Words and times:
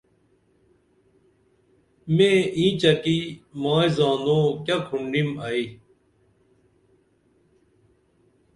میں 2.15 2.37
اینچہ 2.57 2.93
کی 3.03 3.17
مائی 3.61 3.89
زانو 3.97 4.39
کیہ 4.65 4.77
کُھنڈیم 4.87 5.29
ائی 5.45 5.63